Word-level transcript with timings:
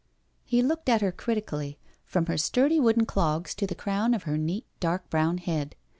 He 0.43 0.63
looked 0.63 0.89
at 0.89 1.01
her 1.01 1.11
critically, 1.11 1.77
from 2.05 2.25
her 2.25 2.35
sturdy 2.35 2.79
wooden 2.79 3.05
clogs 3.05 3.53
to 3.53 3.67
the 3.67 3.75
crown 3.75 4.15
of 4.15 4.23
her 4.23 4.35
neat 4.35 4.65
dark 4.79 5.07
brown 5.11 5.37
head. 5.37 5.75